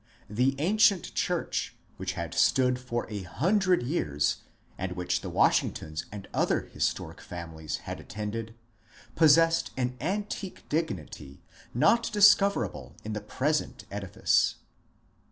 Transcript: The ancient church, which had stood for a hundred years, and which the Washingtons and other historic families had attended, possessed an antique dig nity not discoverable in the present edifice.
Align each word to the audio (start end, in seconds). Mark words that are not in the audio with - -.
The 0.31 0.55
ancient 0.59 1.13
church, 1.13 1.75
which 1.97 2.13
had 2.13 2.33
stood 2.33 2.79
for 2.79 3.07
a 3.07 3.21
hundred 3.21 3.83
years, 3.83 4.37
and 4.75 4.93
which 4.93 5.21
the 5.21 5.29
Washingtons 5.29 6.07
and 6.11 6.27
other 6.33 6.61
historic 6.61 7.21
families 7.21 7.77
had 7.85 7.99
attended, 7.99 8.55
possessed 9.15 9.69
an 9.77 9.95
antique 10.01 10.67
dig 10.69 10.87
nity 10.87 11.37
not 11.75 12.09
discoverable 12.11 12.95
in 13.03 13.13
the 13.13 13.21
present 13.21 13.85
edifice. 13.91 14.55